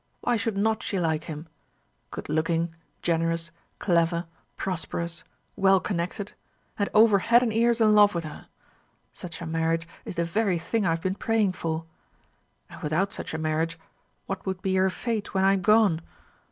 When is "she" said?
0.81-0.99